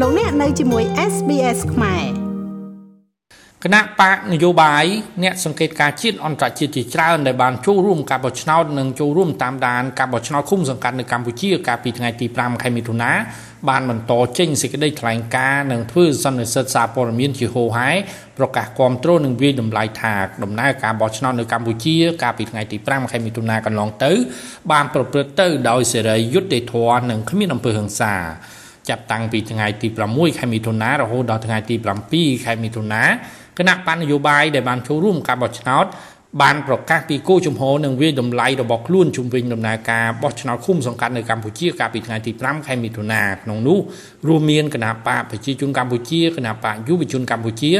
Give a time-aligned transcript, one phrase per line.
[0.00, 2.04] លោកអ្នកនៅជាមួយ SBS ខ្មែរ
[3.64, 4.84] គណៈបកនយោបាយ
[5.22, 13.12] អ្នកសង្កេតការជាតិអន្តរជាតិជាច្រើនដែលបានចូលរួមការបោះឆ្នោតនិងចូលរួមតាមដានការបោះឆ្នោតឃុំសង្កាត់នៅកម្ពុជាកាលពីថ្ងៃទី5ខែមិថុនា
[13.68, 17.90] បានបន្តចេញសេចក្តីថ្លែងការណ៍និងធ្វើសន្និសីទសារព័ត៌មានជាហូហែ
[18.38, 24.12] ប្រកាសគាំទ្រនិងវាយតម្លៃថាដំណើរការបោះឆ្នោតនៅកម្ពុជា កាលពីថ្ងៃទី5ខែមិថុនាកន្លងទៅ
[24.72, 28.16] បានប្រព្រឹត្តទៅដោយសេរីយុត្តិធម៌និងគ្មានអំពើហិង្សា
[28.88, 31.76] ចាប់តាំងពីថ្ងៃទី6ខែមិថុនារហូតដល់ថ្ងៃទី
[32.10, 33.02] 7ខែមិថុនា
[33.58, 35.86] គណៈបណ្ឌនយោបាយដែលបានចូលរួមការបោះឆ្នោត
[36.42, 43.78] បានប្រកាសពីគោលជំហរនិងវាតម្លៃរបស់ខ្លួនជំវិញដំណើរការបោះឆ្នោតឃុំសង្កាត់នៅកម្ពុជាកាលពីថ្ងៃទី5ខែមិថុនាក្នុងនោះ
[44.28, 47.72] រួមមានគណៈបកប្រជាជនកម្ពុជាគណៈបកយុវជនកម្ពុជា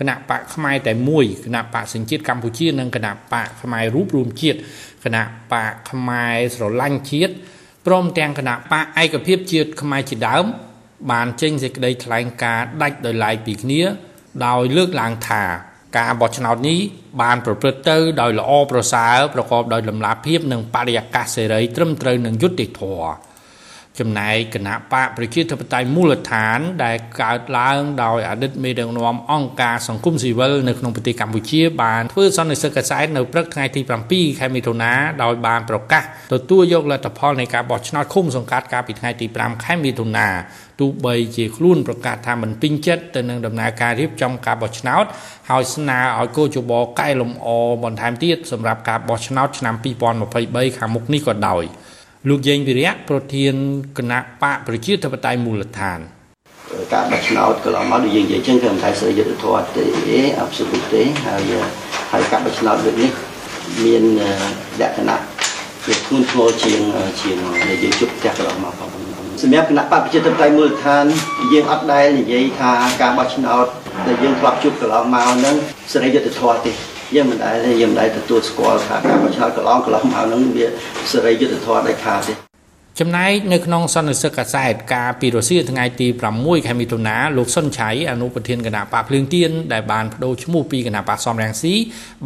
[0.00, 4.58] គណៈបកខ្មែរតែមួយគណៈបកសញ្ជាតិកម្ពុជានិងគណៈបកខ្មែររូបរួមជាតិ
[5.04, 7.34] គណៈបកខ្មែរស្រឡាញ់ជាតិ
[7.86, 10.44] ព្រមទាំងគណៈបកឯកភាពជាតិខ្មែរជាដើម
[11.10, 13.82] បានចេញសេចក្តីថ្លែងការណ៍ដាច់ដោយឡែកពីគ្នា
[14.46, 15.42] ដោយលើកឡើងថា
[15.98, 16.78] ការបោះឆ្នោតនេះ
[17.22, 23.31] បានប្រព្រឹត្តទៅដោយល្អប្រសើរប្រកបដោយលំដាប់ភាពនិងបរិយាកាសសេរីត្រឹមត្រូវនិងយុត្តិធម៌
[24.00, 40.28] ចំណែកគណៈបកប្រជាធិបតេយ្យមូលដ្ឋាន ដែលកើតឡើងដោយអតីតមេដឹកនាំអង្គការសង្គមស៊ីវិលនៅក្នុងប្រទេសកម្ពុជាបានធ្វើសន្និសីទកសែតនៅព្រឹកថ្ងៃទី7ខែមិថុនាដោយបានប្រកាសទទួលយកលទ្ធផលនៃការបោះឆ្នោតឃុំសង្កាត់កាលពីថ្ងៃទី5ខែមិថុនា
[40.80, 45.04] ទោះបីជាខ្លួនប្រកាសថាមិនពេញចិត្តទៅនឹងដំណើរការរៀបចំការបោះឆ្នោត
[45.50, 47.48] ហើយស្នើឲ្យគោជបកែលម្អ
[47.84, 49.74] បន្ថែមទៀតសម្រាប់ការបោះឆ្នោតឆ្នាំ
[50.26, 51.64] 2023ខាងមុខនេះក៏ដោយ។
[52.28, 53.54] លោកយេងវិរៈប្រធាន
[53.98, 55.98] គណៈបកប្រជាធិបតេយ្យមូលដ្ឋាន
[56.92, 59.84] ការបោះឆ្នោតកន្លងមកដូចយើងនិយាយចឹងគឺមិនថាសេរីយុត្តិធម៌ទេ
[60.40, 61.52] អបសុទ្ធទេហើយ
[62.12, 63.10] ហើយការបោះឆ្នោតដូចនេះ
[63.84, 64.04] មាន
[64.80, 65.22] លក្ខណៈ
[65.84, 66.80] ជាធ្ងន់ធ្ងរជាង
[67.20, 67.36] ជាង
[67.68, 68.90] ដែលយើងជួបផ្ទះកន្លងមកផង
[69.42, 71.04] សម្រាប់គណៈបកប្រជាធិបតេយ្យមូលដ្ឋាន
[71.52, 73.66] យើងអត់ដែលនិយាយថាការបោះឆ្នោត
[74.06, 75.56] ដែលយើងធ្លាប់ជួបកន្លងមកហ្នឹង
[75.92, 80.66] សេរីយុត្តិធម៌ទេ យើងមិនដែលយើងមិនដែលទទួលស្គាល់ថាការបោះឆ្នោតកន្លងកន្លងមកហ្នឹងវា
[81.10, 82.34] សេរីយុត្តិធម៌ដាច់ខាតទេ
[83.00, 86.06] ចំណែកនៅក្នុងសន្និសីទកាសែតការពីរុស្ស៊ីថ្ងៃទី
[86.36, 91.74] 6ខែមិថុនាលោកសុនឆៃអនុប្រធានគណៈបកភ្លើងទៀនដែលបានបដូរឈ្មោះពីគណៈបកសំរងស៊ី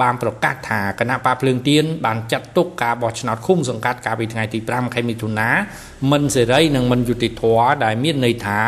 [0.01, 5.49] បានប្រកាសថាគណៈបកភ្លើងទៀនបានចាត់ទុកការបោះឆ្នោតឃុំសង្កាត់កាលពីថ្ងៃទី5ខែមិថុនា
[6.11, 8.61] មិនសេរីនិងមិនយុត្តិធម៌ដែលមានន័យថា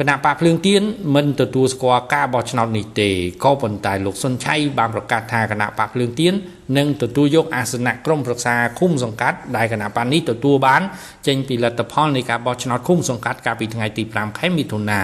[0.00, 0.82] គណៈបកភ្លើងទៀន
[1.14, 3.10] មិនទទួលស្គាល់ការបោះឆ្នោតនេះទេ
[3.44, 6.34] ក៏ប៉ុន្តែលោកសុនឆៃបានប្រកាសថាគណៈបកភ្លើងទៀន
[6.78, 10.82] នឹងទទួលយកអាសនៈក្រុមប្រឹក្សាឃុំសង្កាត់ដែលគណៈបកនេះទទួលបាន
[11.26, 15.02] ចេញពីលទ្ធផលនៃការបោះឆ្នោតឃុំសង្កាត់កាលពីថ្ងៃទី5ខែមិថុនា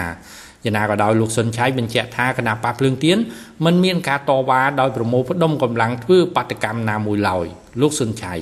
[0.65, 3.17] យ៉ាងណាក៏ដោយលោកសុនឆៃបញ្ជាក់ថាគណៈបកភ្លើងទៀន
[3.65, 7.45] មិនមានការតវ៉ាដោយប្រមូលផ្ដុំកម្លាំងធ្វើបាតកម្មណាមួយឡើយ
[7.81, 8.33] លោកសុនឆៃ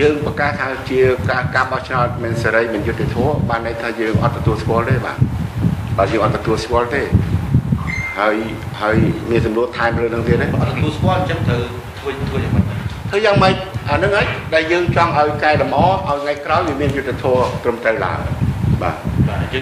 [0.00, 5.18] យើងប្រកាសថាជាការការបោះឆ្នោតមិនសេរីមិនយុត្តិធម៌បានន័យថាយើងអត់ទទួលស្គាល់ទេបាទ
[5.98, 7.02] បើយើងអត់ទទួលស្គាល់ទេ
[8.18, 8.36] ហើយ
[8.80, 8.96] ហើយ
[9.30, 11.62] មានសំណួរថែមរឿងហ្នឹងទៀតទេអត់ទទួលស្គាល់អញ្ចឹងត្រូវ
[11.98, 12.64] ធ្វើធ្វើយ៉ាងម៉េច
[13.10, 13.54] ធ្វើយ៉ាងម៉េច
[13.90, 18.18] អាហ្នឹងហើយដែលយើងចង់ឲ្យកែលម្អឲ្យថ្ងៃក្រោយវាមានយុទ្ធធម៌ត្រឹមត្រូវឡើង
[18.82, 18.96] បាទ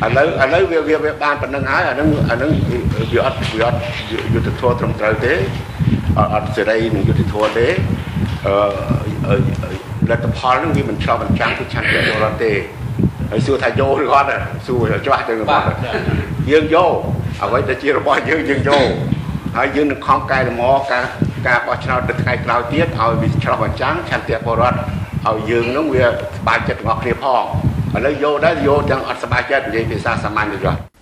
[0.07, 2.51] ឥឡូវឥឡូវវាវាបានប៉ុណ្្នឹងហើយអាហ្នឹងអាហ្នឹង
[3.13, 3.79] វាអត់វាអត់
[4.35, 5.33] យុទ្ធធម៌ត្រឹមត្រូវទេ
[6.35, 7.67] អត់សេរីនឹងយុទ្ធធម៌ទេ
[8.47, 9.37] អឺ
[10.11, 12.53] លទ្ធផលហ្នឹងវាមិនឆ្លុះបញ្ចាំងពីឆន្ទៈពលរដ្ឋទេ
[13.35, 14.29] ហើយសួរថាយកឬអត់
[14.67, 15.65] សួរច្បាស់ទៅរបស់
[16.51, 16.93] យើងយក
[17.43, 18.87] អ្វីដែលជារបស់យើងយើងយក
[19.57, 21.05] ហើយយើងនឹងខំកែលម្អការ
[21.47, 24.79] ការបោះឆ្នោតទៅថ្ងៃក្រោយទៀតឲ្យវាឆ្លោះបញ្ចាំងឆន្ទៈបរដ្ឋ
[25.29, 27.43] ឲ្យយើងនឹងវាស្បាយចិត្តរបស់គ្នាផង
[27.97, 30.94] ឥឡូវយកដែរយកទាំងអត់ស្បាយចិត្តនិយាយភាសាសាមញ្ញទៅចុះ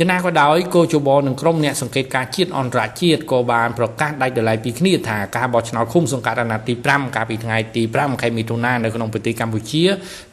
[0.00, 9.84] យ៉ាងណាក៏ដោយគោជបនឹងក្រុមអ្នកសង្កេតការជាតិអន្តរជាតិក៏បានប្រកាសដាច់ដライពីគ្នាថាការបោះឆ្នោតឃុំសង្កាត់អាណត្តិទី5កាលពីថ្ងៃទី5ខែមិថុនានៅក្នុងប្រទេសកម្ពុជា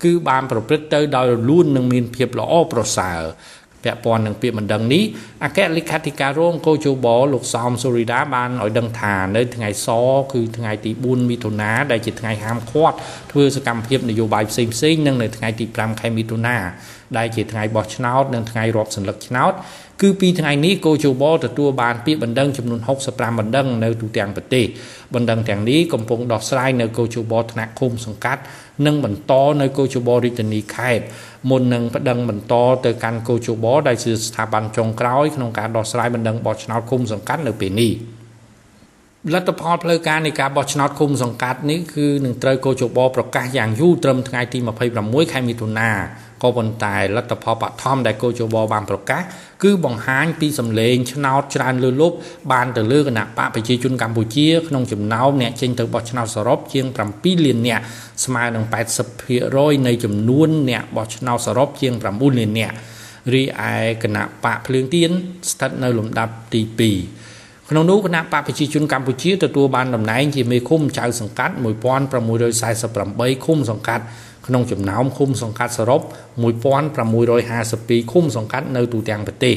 [0.04, 3.22] គឺបានប្រព្រឹត្តទៅដោយរលូននិងមានភាពល្អប្រសើរ
[3.84, 5.04] ពាក់ព័ន្ធនឹងពាក្យបណ្ដឹងនេះ
[5.44, 9.88] អគ្គលេខាធិការរងកោជបលោកសោមសូរីដាបានឲ្យដឹងថានៅថ្ងៃស
[10.34, 12.98] គឺថ្ងៃទី4មិថុនាដែលជាថ្ងៃហាមឃាត់
[13.32, 16.58] ធ្វើសកម្មភាពនយោបាយផ្សេងផ្សេងនិងនៅថ្ងៃទី5ខែមិថុនា
[17.18, 19.54] ដែលជាថ្ងៃបោះឆ្នោតនិងថ្ងៃរាប់សន្លឹកឆ្នោត
[20.02, 24.66] គឺពីថ្ងៃនេះកោជបទទួលបានពាក្យបណ្ដឹងចំនួន65បណ្ដឹងនៅទូទាំងប្រទេស
[25.14, 28.42] បណ្ដឹងទាំងនេះកំពុងដោះស្រាយនៅកោជបថ្នាក់ឃុំសង្កាត់
[28.86, 31.04] និងបន្តនៅកោជបរាជធានីខេត្ត
[31.50, 32.54] មុននឹងប្តឹងបន្ត
[32.86, 37.92] ទៅកាន់កោជបដែលជាស្ថាប័នចុងក្រោយក្នុងការដោះស្រាយបណ្ដឹងបោះឆ្នោតឃុំសង្កាត់នៅពេលនេះ
[39.34, 44.60] លទ្ធផលផ្លូវការនៃការបោះឆ្នោតឃុំសង្កាត់នេះគឺនឹងត្រូវកោជបប្រកាសយ៉ាងយូរត្រឹមថ្ងៃទី
[44.96, 45.90] 26ខែមិថុនា
[46.44, 49.22] ក៏ប៉ុន្តែលទ្ធផលបឋមដែលកោជបបានប្រកាស
[49.64, 52.16] គឺបង្ហាញពីសម្លេងឆ្នោតច្រើនលើលប់
[52.52, 56.86] បានទៅលើគណៈបកប្រជាជនកម្ពុជាក្នុងចំណោមអ្នកចេញទៅបោះឆ្នោតសរុបជាង
[57.16, 57.84] 7លាននាក់
[58.26, 58.66] ស្មើនឹង
[59.26, 62.76] 80%នៃចំនួនអ្នកបោះឆ្នោតសរុបជាង9លាននាក់
[63.34, 65.12] រីឯគណៈបកភ្លើងទៀន
[65.52, 66.62] ស្ថិតនៅលំដាប់ទី
[67.12, 74.04] 2ក្នុងនោះគណៈបកប្រជាជនកម្ពុជាទទួលបានតំណែងជាមេឃុំចៅសង្កាត់1648ឃុំសង្កាត់
[74.48, 76.02] ក្នុងចំណោមឃុំសង្កាត់សរុប
[76.86, 79.56] 1652ឃុំសង្កាត់នៅទូទាំងប្រទេស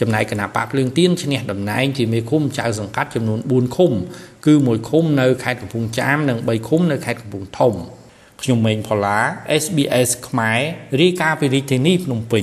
[0.00, 3.92] ចំណែកគណៈបកភ្លើងទៀនឈ្នះតំណែងជាមេឃុំចៅសង្កាត់ចំនួន4ឃុំ
[4.46, 7.74] គឺមួយឃុំនៅខេត្តកំពង់ចាមនិង3ឃុំនៅខេត្តកំពង់ធំ
[8.42, 9.18] ខ្ញុំម៉េងផល្លា
[9.62, 10.60] SBS ខ្មែរ
[11.00, 12.42] រាយការណ៍ពីរាជធានីភ្នំពេញ